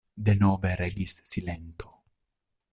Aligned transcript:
Denove 0.27 0.71
regis 0.81 1.13
silento. 1.33 1.87